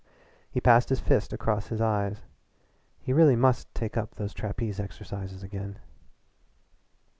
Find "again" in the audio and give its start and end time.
5.43-5.77